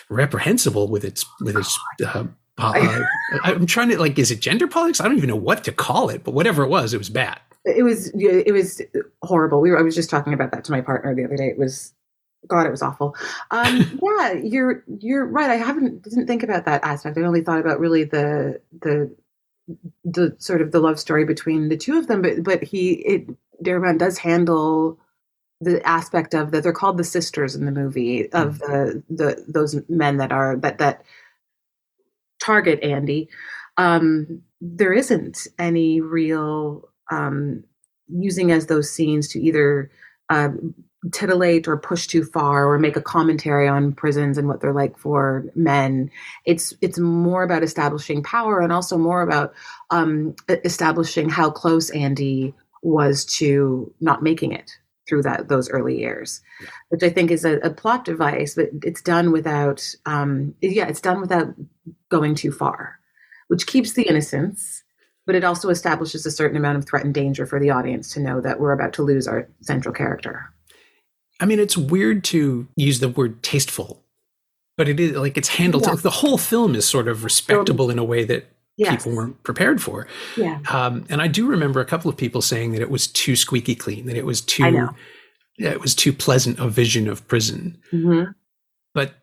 [0.10, 1.78] reprehensible with its with its.
[2.02, 2.26] Uh,
[2.58, 3.04] uh,
[3.44, 5.02] I'm trying to like, is it gender politics?
[5.02, 7.40] I don't even know what to call it, but whatever it was, it was bad.
[7.66, 8.82] It was it was
[9.22, 9.60] horrible.
[9.60, 9.78] We were.
[9.78, 11.48] I was just talking about that to my partner the other day.
[11.48, 11.94] It was
[12.48, 13.16] God, it was awful.
[13.52, 15.50] Um, yeah, you're you're right.
[15.50, 17.18] I haven't didn't think about that aspect.
[17.18, 19.16] I only thought about really the the
[20.04, 22.22] the sort of the love story between the two of them.
[22.22, 23.28] But but he it
[23.64, 25.00] Darabont does handle
[25.62, 28.72] the aspect of that they're called the sisters in the movie of mm-hmm.
[28.72, 31.04] the the those men that are that that
[32.42, 33.30] target Andy.
[33.78, 37.64] Um, there isn't any real um,
[38.08, 39.92] using as those scenes to either
[40.30, 40.50] uh,
[41.12, 44.98] titillate or push too far or make a commentary on prisons and what they're like
[44.98, 46.12] for men.
[46.46, 49.54] It's it's more about establishing power and also more about
[49.92, 56.42] um, establishing how close Andy was to not making it through that those early years,
[56.90, 61.02] which I think is a, a plot device, but it's done without um, yeah, it's
[61.02, 61.48] done without
[62.10, 63.00] going too far,
[63.48, 64.84] which keeps the innocence.
[65.26, 68.20] But it also establishes a certain amount of threat and danger for the audience to
[68.20, 70.52] know that we're about to lose our central character.
[71.40, 74.04] I mean, it's weird to use the word tasteful,
[74.78, 75.86] but it is like it's handled.
[75.86, 75.96] Yeah.
[75.96, 79.04] the whole film is sort of respectable in a way that yes.
[79.04, 80.08] people weren't prepared for.
[80.36, 80.60] Yeah.
[80.70, 83.76] Um, and I do remember a couple of people saying that it was too squeaky
[83.76, 84.90] clean, that it was too,
[85.58, 87.78] it was too pleasant a vision of prison.
[87.92, 88.32] Mm-hmm.
[88.94, 89.14] But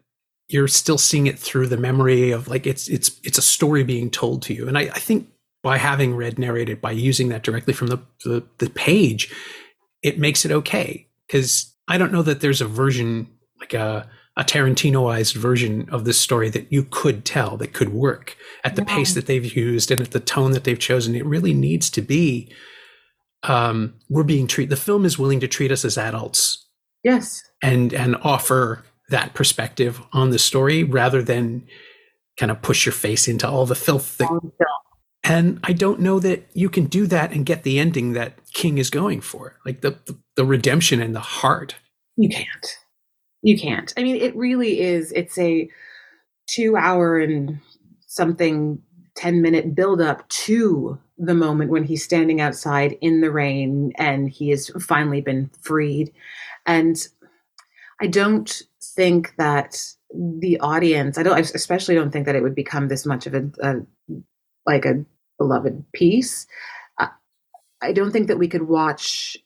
[0.48, 4.10] you're still seeing it through the memory of like it's it's it's a story being
[4.10, 4.68] told to you.
[4.68, 5.28] And I, I think
[5.62, 9.34] by having Red narrated, by using that directly from the, the, the page,
[10.00, 13.28] it makes it okay because I don't know that there's a version
[13.60, 18.36] like a a Tarantinoized version of this story that you could tell that could work
[18.64, 18.94] at the yeah.
[18.94, 21.14] pace that they've used and at the tone that they've chosen.
[21.14, 22.52] It really needs to be.
[23.44, 24.70] Um, we're being treated.
[24.70, 26.66] The film is willing to treat us as adults.
[27.02, 31.66] Yes, and and offer that perspective on the story rather than
[32.38, 34.28] kind of push your face into all the filth that,
[35.28, 38.78] and I don't know that you can do that and get the ending that King
[38.78, 41.74] is going for, like the, the, the redemption and the heart.
[42.16, 42.78] You can't.
[43.42, 43.92] You can't.
[43.96, 45.12] I mean, it really is.
[45.12, 45.68] It's a
[46.48, 47.60] two hour and
[48.06, 48.80] something
[49.16, 54.28] 10 minute build up to the moment when he's standing outside in the rain and
[54.28, 56.12] he has finally been freed.
[56.66, 56.96] And
[58.00, 59.82] I don't think that
[60.14, 63.34] the audience, I don't, I especially don't think that it would become this much of
[63.34, 63.74] a, a
[64.66, 65.04] like a
[65.38, 66.46] beloved piece.
[67.82, 69.36] I don't think that we could watch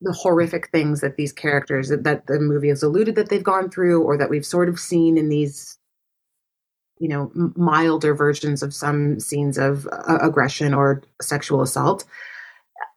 [0.00, 4.02] the horrific things that these characters that the movie has alluded that they've gone through
[4.02, 5.78] or that we've sort of seen in these
[6.98, 12.04] you know milder versions of some scenes of uh, aggression or sexual assault.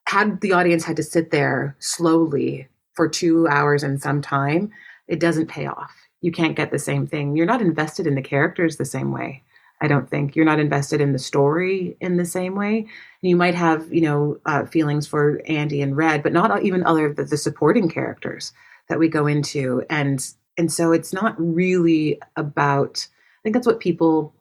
[0.08, 4.72] Had the audience had to sit there slowly for 2 hours and some time
[5.08, 5.94] it doesn't pay off.
[6.22, 7.38] You can't get the same thing.
[7.38, 9.44] You're not invested in the characters the same way
[9.82, 12.88] I don't think you're not invested in the story in the same way.
[13.22, 17.14] You might have, you know, uh, feelings for Andy and Red, but not even other
[17.14, 18.54] the, the supporting characters
[18.90, 20.26] that we go into, and
[20.58, 23.08] and so it's not really about.
[23.08, 24.34] I think that's what people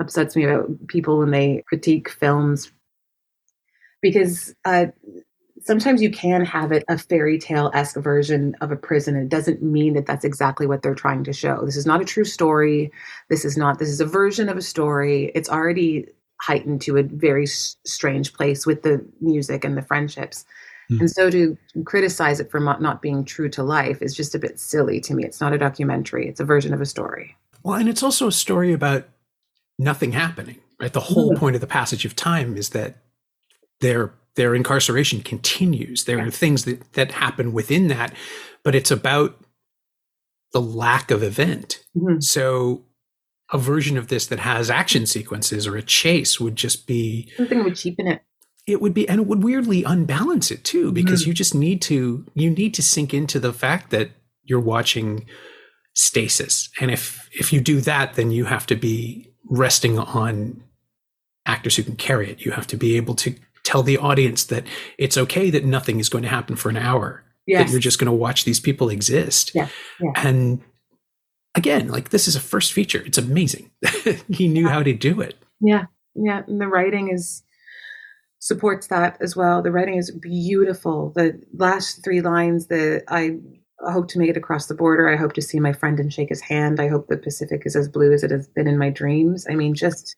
[0.00, 2.70] upsets me about people when they critique films
[4.00, 4.86] because uh,
[5.62, 9.16] sometimes you can have it a fairy tale esque version of a prison.
[9.16, 11.64] It doesn't mean that that's exactly what they're trying to show.
[11.64, 12.90] This is not a true story.
[13.28, 15.30] This is not, this is a version of a story.
[15.34, 16.06] It's already
[16.40, 20.44] heightened to a very s- strange place with the music and the friendships.
[20.90, 21.00] Mm.
[21.00, 24.38] And so to criticize it for not not being true to life is just a
[24.38, 25.24] bit silly to me.
[25.24, 27.36] It's not a documentary, it's a version of a story.
[27.62, 29.06] Well, and it's also a story about
[29.78, 30.92] nothing happening, right?
[30.92, 31.38] The whole mm.
[31.38, 32.96] point of the passage of time is that
[33.80, 36.04] their their incarceration continues.
[36.04, 38.14] There are things that, that happen within that,
[38.62, 39.36] but it's about
[40.52, 41.84] the lack of event.
[41.96, 42.20] Mm-hmm.
[42.20, 42.84] So
[43.52, 47.64] a version of this that has action sequences or a chase would just be something
[47.64, 48.22] would cheapen it
[48.66, 51.82] it would be and it would weirdly unbalance it too because mm you just need
[51.82, 54.10] to you need to sink into the fact that
[54.42, 55.26] you're watching
[55.94, 60.62] stasis and if if you do that then you have to be resting on
[61.46, 63.34] actors who can carry it you have to be able to
[63.70, 64.64] tell the audience that
[64.98, 67.62] it's okay that nothing is going to happen for an hour yes.
[67.62, 69.68] that you're just going to watch these people exist yeah.
[70.00, 70.12] Yeah.
[70.16, 70.60] and
[71.54, 73.70] again like this is a first feature it's amazing
[74.28, 74.72] he knew yeah.
[74.72, 77.42] how to do it yeah yeah and the writing is
[78.40, 79.62] supports that as well.
[79.62, 81.12] The writing is beautiful.
[81.14, 83.36] The last three lines that I
[83.92, 85.08] hope to make it across the border.
[85.08, 86.80] I hope to see my friend and shake his hand.
[86.80, 89.46] I hope the Pacific is as blue as it has been in my dreams.
[89.48, 90.16] I mean, just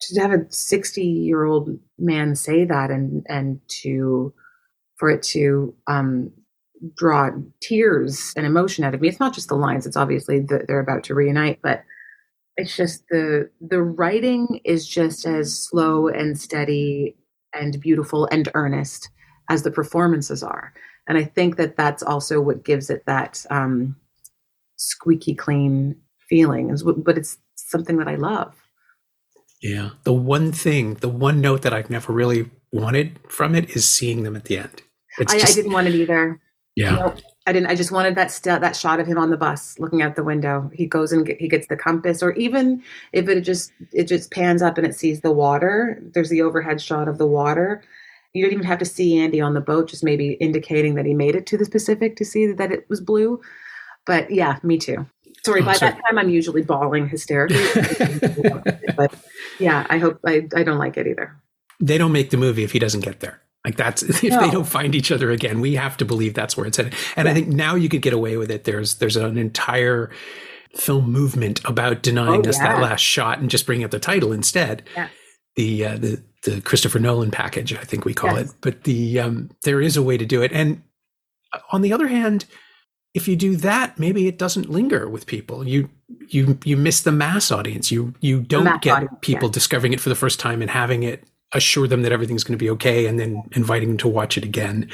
[0.00, 4.32] to have a 60 year old man say that and, and to,
[4.96, 6.32] for it to, um,
[6.94, 7.30] draw
[7.60, 9.08] tears and emotion out of me.
[9.08, 9.86] It's not just the lines.
[9.86, 11.82] It's obviously that they're about to reunite, but
[12.56, 17.16] it's just the, the writing is just as slow and steady
[17.54, 19.10] and beautiful and earnest
[19.48, 20.72] as the performances are.
[21.08, 23.96] And I think that that's also what gives it that um,
[24.76, 25.96] squeaky clean
[26.28, 26.76] feeling.
[26.96, 28.54] But it's something that I love.
[29.66, 29.90] Yeah.
[30.04, 34.22] The one thing, the one note that I've never really wanted from it is seeing
[34.22, 34.82] them at the end.
[35.18, 36.40] I, just, I, didn't want it either.
[36.76, 36.96] Yeah.
[36.96, 37.18] Nope.
[37.46, 37.68] I didn't.
[37.68, 40.24] I just wanted that st- that shot of him on the bus looking out the
[40.24, 40.70] window.
[40.74, 44.30] He goes and get, he gets the compass, or even if it just it just
[44.30, 46.02] pans up and it sees the water.
[46.12, 47.82] There's the overhead shot of the water.
[48.34, 51.14] You don't even have to see Andy on the boat, just maybe indicating that he
[51.14, 53.40] made it to the Pacific to see that it was blue.
[54.04, 55.06] But yeah, me too.
[55.46, 55.92] Sorry, oh, by sorry.
[55.92, 57.64] that time I'm usually bawling hysterically.
[58.96, 59.14] but
[59.58, 61.36] yeah, I hope I, I don't like it either.
[61.80, 63.40] They don't make the movie if he doesn't get there.
[63.64, 64.40] Like that's if no.
[64.40, 66.94] they don't find each other again, we have to believe that's where it's headed.
[67.16, 67.30] And yeah.
[67.30, 68.64] I think now you could get away with it.
[68.64, 70.10] There's there's an entire
[70.74, 72.74] film movement about denying oh, us yeah.
[72.74, 74.82] that last shot and just bringing up the title instead.
[74.94, 75.10] Yes.
[75.54, 78.50] The uh, the the Christopher Nolan package, I think we call yes.
[78.50, 78.56] it.
[78.60, 80.52] But the um, there is a way to do it.
[80.52, 80.82] And
[81.70, 82.46] on the other hand,
[83.16, 85.66] if you do that, maybe it doesn't linger with people.
[85.66, 85.88] You
[86.28, 87.90] you you miss the mass audience.
[87.90, 89.54] You you don't get audience, people yeah.
[89.54, 91.24] discovering it for the first time and having it
[91.54, 94.44] assure them that everything's going to be okay and then inviting them to watch it
[94.44, 94.90] again.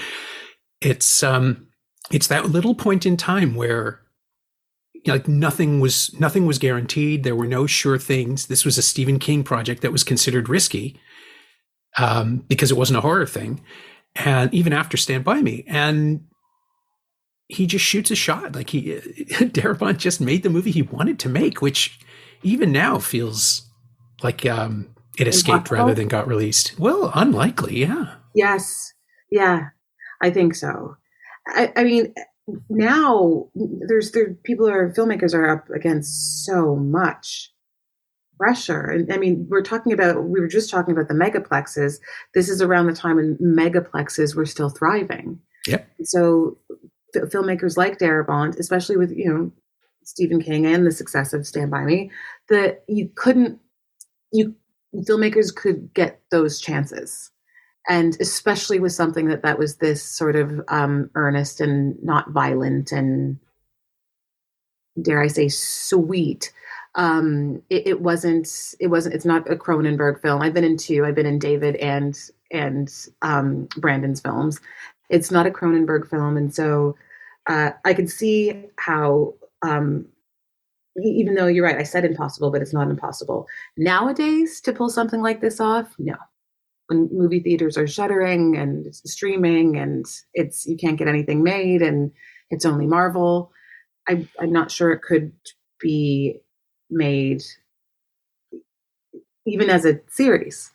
[0.81, 1.67] It's um
[2.13, 4.01] it's that little point in time where
[5.05, 7.25] like nothing was nothing was guaranteed.
[7.25, 8.47] There were no sure things.
[8.47, 10.97] This was a Stephen King project that was considered risky
[11.99, 13.63] um, because it wasn't a horror thing,
[14.15, 16.25] and even after Stand by Me, and
[17.53, 18.55] he just shoots a shot.
[18.55, 22.01] Like he Darabont just made the movie he wanted to make, which
[22.43, 23.63] even now feels
[24.23, 26.79] like um, it escaped rather than got released.
[26.79, 28.15] Well, unlikely, yeah.
[28.35, 28.95] Yes,
[29.31, 29.69] yeah,
[30.23, 30.97] I think so.
[31.47, 32.15] I, I mean,
[32.69, 37.53] now there's there people are filmmakers are up against so much
[38.39, 41.99] pressure, and I mean, we're talking about we were just talking about the megaplexes.
[42.35, 45.41] This is around the time when megaplexes were still thriving.
[45.67, 45.89] Yep.
[46.05, 46.59] So
[47.15, 49.53] filmmakers like Darabont, especially with you know
[50.05, 52.11] Stephen King and the success of Stand by Me,
[52.49, 53.59] that you couldn't
[54.33, 54.55] you
[54.95, 57.31] filmmakers could get those chances
[57.89, 62.93] and especially with something that that was this sort of um, earnest and not violent
[62.93, 63.39] and
[65.01, 66.53] dare I say sweet.
[66.95, 68.75] Um, it, it, wasn't.
[68.79, 69.15] It wasn't.
[69.15, 70.43] It's not a Cronenberg film.
[70.43, 71.05] I've been in two.
[71.07, 72.19] I've been in David and
[72.51, 74.61] and um, Brandon's films.
[75.13, 76.97] It's not a Cronenberg film, and so
[77.47, 80.07] uh, I could see how um,
[81.01, 83.47] even though you're right, I said impossible, but it's not impossible.
[83.77, 86.15] Nowadays, to pull something like this off, no.
[86.89, 92.11] When movie theaters are shuttering and streaming and it's you can't get anything made and
[92.51, 93.53] it's only Marvel,
[94.09, 95.33] I, I'm not sure it could
[95.81, 96.41] be
[96.91, 97.43] made
[99.47, 100.71] even as a series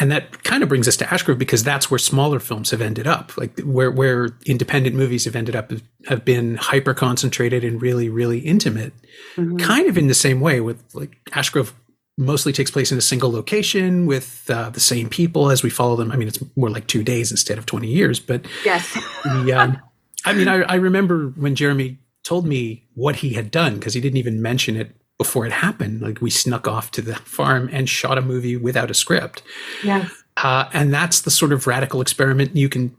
[0.00, 3.06] and that kind of brings us to Ashgrove because that's where smaller films have ended
[3.06, 5.70] up, like where where independent movies have ended up
[6.06, 8.94] have been hyper concentrated and really really intimate,
[9.36, 9.58] mm-hmm.
[9.58, 11.72] kind of in the same way with like Ashgrove
[12.16, 15.96] mostly takes place in a single location with uh, the same people as we follow
[15.96, 16.10] them.
[16.10, 18.92] I mean, it's more like two days instead of twenty years, but yes,
[19.24, 19.78] the, um,
[20.24, 24.00] I mean, I, I remember when Jeremy told me what he had done because he
[24.00, 26.00] didn't even mention it before it happened.
[26.00, 29.42] Like we snuck off to the farm and shot a movie without a script.
[29.84, 30.08] Yeah.
[30.38, 32.96] Uh, and that's the sort of radical experiment you can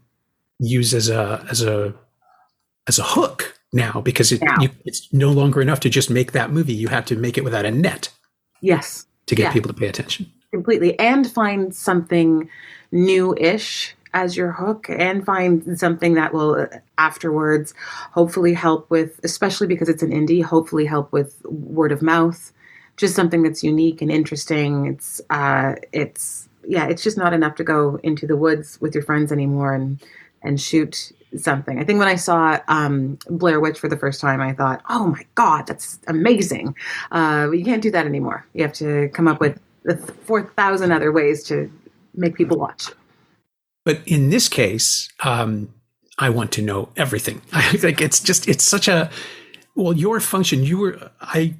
[0.60, 1.92] use as a as a
[2.86, 6.52] as a hook now because it, you, it's no longer enough to just make that
[6.52, 6.72] movie.
[6.72, 8.08] You have to make it without a net.
[8.60, 9.04] Yes.
[9.26, 9.52] To get yeah.
[9.52, 10.30] people to pay attention.
[10.52, 10.96] Completely.
[11.00, 12.48] And find something
[12.92, 16.66] new ish as your hook and find something that will
[16.98, 17.74] afterwards
[18.12, 22.52] hopefully help with, especially because it's an indie, hopefully help with word of mouth.
[22.96, 24.86] Just something that's unique and interesting.
[24.86, 29.02] It's, uh, it's, yeah, it's just not enough to go into the woods with your
[29.02, 30.02] friends anymore and,
[30.42, 31.78] and shoot something.
[31.78, 35.06] I think when I saw um, Blair Witch for the first time, I thought, "Oh
[35.06, 36.76] my god, that's amazing!"
[37.10, 38.46] Uh, you can't do that anymore.
[38.52, 41.72] You have to come up with the four thousand other ways to
[42.14, 42.90] make people watch.
[43.84, 45.74] But in this case, um,
[46.18, 47.42] I want to know everything.
[47.52, 49.10] I like it's just it's such a
[49.74, 49.92] well.
[49.92, 51.54] Your function, you were I.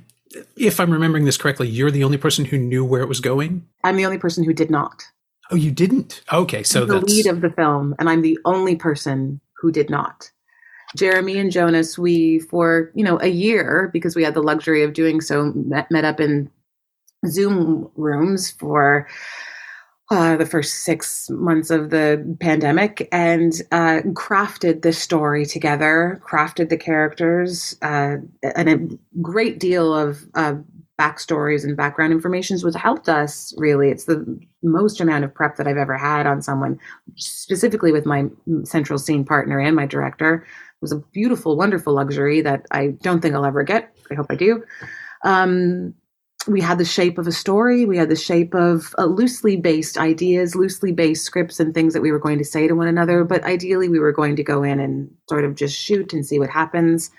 [0.56, 3.66] If I'm remembering this correctly, you're the only person who knew where it was going.
[3.84, 5.02] I'm the only person who did not.
[5.50, 6.22] Oh, you didn't?
[6.32, 7.12] Okay, so I'm the that's...
[7.12, 10.30] lead of the film, and I'm the only person who did not.
[10.96, 14.92] Jeremy and Jonas, we for you know a year because we had the luxury of
[14.92, 16.50] doing so, met, met up in
[17.26, 19.06] Zoom rooms for
[20.12, 26.68] uh, the first six months of the pandemic and uh, crafted the story together, crafted
[26.68, 30.26] the characters, uh, and a great deal of
[31.00, 33.88] backstories and background informations was helped us really.
[33.88, 36.78] It's the most amount of prep that i've ever had on someone
[37.16, 38.26] specifically with my
[38.64, 40.46] central scene partner and my director.
[40.46, 43.96] It was a beautiful wonderful luxury that i don't think i'll ever get.
[44.10, 44.62] I hope i do.
[45.24, 45.94] Um,
[46.46, 47.84] we had the shape of a story.
[47.84, 52.02] We had the shape of uh, loosely based ideas loosely based scripts and things that
[52.02, 53.24] we were going to say to one another.
[53.24, 56.38] But ideally we were going to go in and sort of just shoot and see
[56.38, 57.10] what happens.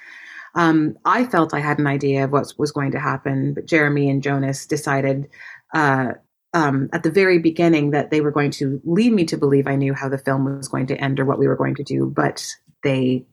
[0.56, 4.10] Um, I felt I had an idea of what was going to happen, but Jeremy
[4.10, 5.30] and Jonas decided
[5.74, 6.14] uh,
[6.54, 9.76] um, at the very beginning that they were going to lead me to believe I
[9.76, 12.12] knew how the film was going to end or what we were going to do,
[12.16, 12.46] but
[12.84, 13.26] they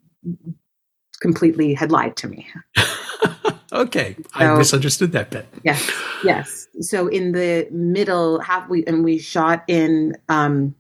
[1.21, 2.49] completely had lied to me.
[3.73, 5.47] okay, so, I misunderstood that bit.
[5.65, 5.91] Yes,
[6.25, 6.69] yes.
[6.81, 10.17] So in the middle half, we and we shot in.
[10.29, 10.75] Um,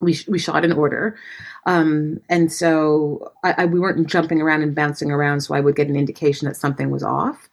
[0.00, 1.16] we we shot in order.
[1.66, 5.76] Um, and so I, I, we weren't jumping around and bouncing around, so I would
[5.76, 7.48] get an indication that something was off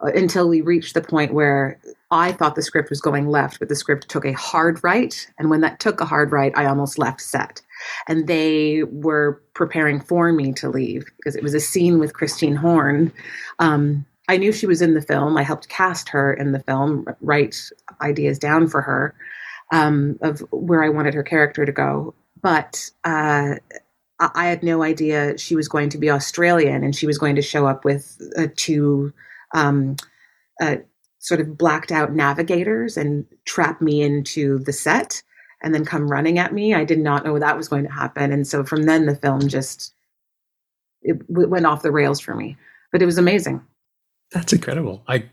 [0.00, 1.78] uh, until we reached the point where
[2.10, 5.14] I thought the script was going left, but the script took a hard right.
[5.38, 7.62] And when that took a hard right, I almost left set.
[8.08, 12.56] And they were preparing for me to leave because it was a scene with Christine
[12.56, 13.12] Horn.
[13.58, 15.36] Um, I knew she was in the film.
[15.36, 17.56] I helped cast her in the film, write
[18.00, 19.14] ideas down for her
[19.72, 23.56] um, of where I wanted her character to go but uh,
[24.18, 27.42] I had no idea she was going to be Australian and she was going to
[27.42, 29.12] show up with uh, two
[29.54, 29.96] um,
[30.60, 30.76] uh,
[31.18, 35.22] sort of blacked out navigators and trap me into the set
[35.62, 36.74] and then come running at me.
[36.74, 38.32] I did not know that was going to happen.
[38.32, 39.94] And so from then the film just
[41.02, 42.56] it, it went off the rails for me,
[42.92, 43.62] but it was amazing.
[44.32, 45.02] That's incredible.
[45.08, 45.24] I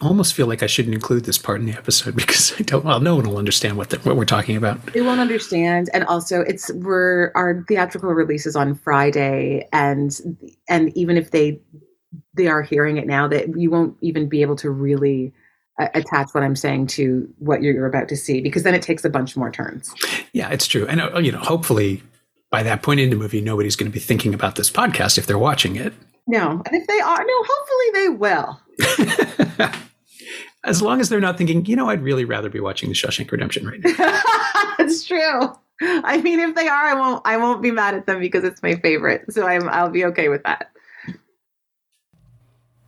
[0.00, 2.84] almost feel like I shouldn't include this part in the episode because I don't.
[2.84, 4.84] Well, no one will understand what the, what we're talking about.
[4.86, 10.18] They won't understand, and also it's we're our theatrical release is on Friday, and
[10.68, 11.60] and even if they
[12.34, 15.32] they are hearing it now, that you won't even be able to really
[15.78, 19.04] uh, attach what I'm saying to what you're about to see because then it takes
[19.04, 19.94] a bunch more turns.
[20.32, 22.02] Yeah, it's true, and uh, you know, hopefully
[22.50, 25.26] by that point in the movie, nobody's going to be thinking about this podcast if
[25.26, 25.94] they're watching it.
[26.30, 28.60] No, and if they are, no, hopefully they will.
[30.64, 33.32] as long as they're not thinking, you know, I'd really rather be watching The Shawshank
[33.32, 34.22] Redemption right now.
[34.78, 35.52] That's true.
[35.82, 37.22] I mean, if they are, I won't.
[37.24, 39.32] I won't be mad at them because it's my favorite.
[39.32, 39.68] So I'm.
[39.68, 40.70] I'll be okay with that.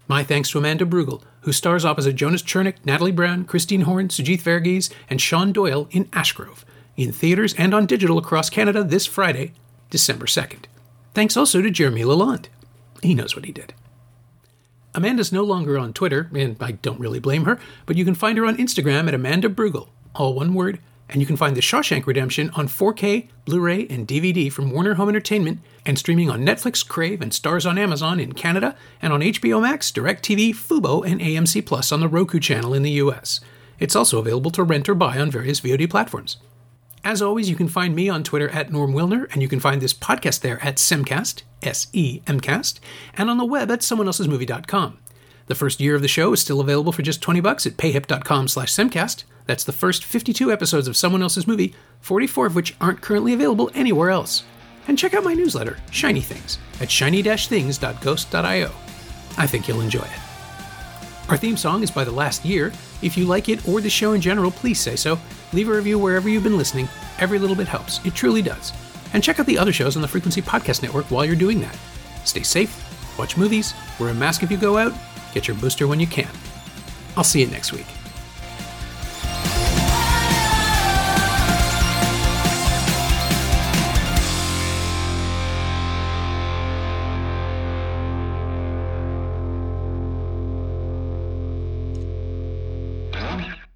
[0.06, 4.42] My thanks to Amanda Brugel, who stars opposite Jonas Chernick, Natalie Brown, Christine Horn, Sugith
[4.42, 6.64] Varughese, and Sean Doyle in Ashgrove,
[6.96, 9.52] in theaters and on digital across Canada this Friday,
[9.90, 10.66] December 2nd.
[11.14, 12.46] Thanks also to Jeremy Lalonde.
[13.02, 13.74] He knows what he did.
[14.94, 18.38] Amanda's no longer on Twitter, and I don't really blame her, but you can find
[18.38, 20.78] her on Instagram at Amanda Brugel, all one word,
[21.08, 24.94] and you can find The Shawshank Redemption on 4K, Blu ray, and DVD from Warner
[24.94, 29.20] Home Entertainment and streaming on Netflix, Crave, and Starz on Amazon in Canada, and on
[29.20, 33.40] HBO Max, DirecTV, Fubo, and AMC Plus on the Roku channel in the US.
[33.78, 36.36] It's also available to rent or buy on various VOD platforms.
[37.04, 39.80] As always, you can find me on Twitter at Norm Wilner, and you can find
[39.80, 42.78] this podcast there at Semcast, S E M Cast,
[43.14, 44.98] and on the web at someoneelsesmovie.com.
[45.46, 48.46] The first year of the show is still available for just 20 bucks at payhip.com
[48.46, 49.24] slash semcast.
[49.46, 53.70] That's the first 52 episodes of Someone Else's Movie, 44 of which aren't currently available
[53.74, 54.44] anywhere else.
[54.86, 58.70] And check out my newsletter, Shiny Things, at shiny-things.ghost.io.
[59.38, 60.31] I think you'll enjoy it.
[61.28, 62.72] Our theme song is by The Last Year.
[63.00, 65.18] If you like it or the show in general, please say so.
[65.52, 66.88] Leave a review wherever you've been listening.
[67.18, 68.04] Every little bit helps.
[68.04, 68.72] It truly does.
[69.12, 71.76] And check out the other shows on the Frequency Podcast Network while you're doing that.
[72.24, 74.92] Stay safe, watch movies, wear a mask if you go out,
[75.32, 76.30] get your booster when you can.
[77.16, 77.86] I'll see you next week.